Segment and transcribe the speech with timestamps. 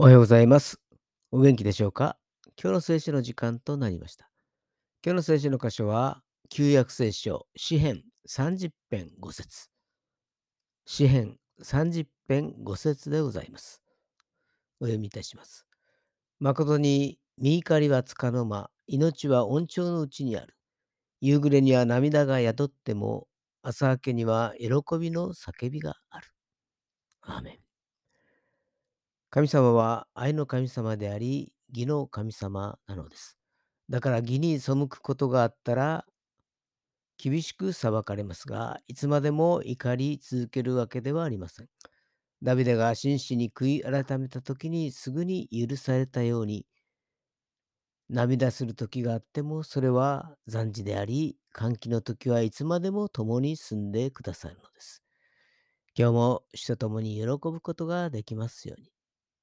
[0.00, 0.80] おはようございます。
[1.30, 2.16] お元気でしょうか？
[2.58, 4.30] 今日の聖書の時間となりました。
[5.04, 9.68] 今日の聖書の箇所は、旧約聖書、詩編30編5節
[10.86, 13.82] 詩編30編5節でございます。
[14.80, 15.66] お読みいたします。
[16.38, 20.56] 誠に、身怒りはつかの間、命は恩寵のうちにある。
[21.20, 23.28] 夕暮れには涙が宿っても、
[23.60, 26.28] 朝明けには喜びの叫びがある。
[27.20, 27.69] アーメン。
[29.30, 33.38] 神様は愛の神様であり、義の神様なのです。
[33.88, 36.04] だから義に背くことがあったら、
[37.16, 41.68] 厳しく裁かれますが、いつまでも怒り続けるわけではありません。
[42.42, 46.66] ダビデが真摯に悔い改めた時にすぐに許されたように、
[48.08, 55.04] 涙する時があっても、それは残事であり、歓喜の時はいつまでも共に住んでくださるのです。
[55.96, 58.90] 今日も主と共に喜ぶことができますように。